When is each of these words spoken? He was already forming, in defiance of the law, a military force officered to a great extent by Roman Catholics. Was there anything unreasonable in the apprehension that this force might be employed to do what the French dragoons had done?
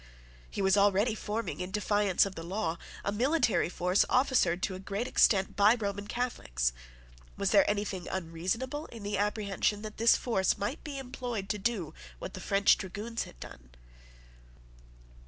He 0.49 0.63
was 0.63 0.77
already 0.77 1.13
forming, 1.13 1.59
in 1.61 1.69
defiance 1.69 2.25
of 2.25 2.33
the 2.33 2.41
law, 2.41 2.79
a 3.05 3.11
military 3.11 3.69
force 3.69 4.03
officered 4.09 4.63
to 4.63 4.73
a 4.73 4.79
great 4.79 5.07
extent 5.07 5.55
by 5.55 5.75
Roman 5.75 6.07
Catholics. 6.07 6.73
Was 7.37 7.51
there 7.51 7.69
anything 7.69 8.07
unreasonable 8.07 8.87
in 8.87 9.03
the 9.03 9.19
apprehension 9.19 9.83
that 9.83 9.97
this 9.97 10.15
force 10.15 10.57
might 10.57 10.83
be 10.83 10.97
employed 10.97 11.49
to 11.49 11.59
do 11.59 11.93
what 12.17 12.33
the 12.33 12.41
French 12.41 12.79
dragoons 12.79 13.25
had 13.25 13.39
done? 13.39 13.69